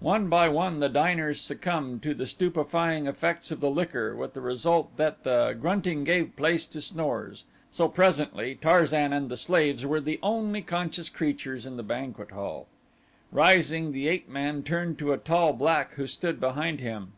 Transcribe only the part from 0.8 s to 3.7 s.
the diners succumbed to the stupefying effects of the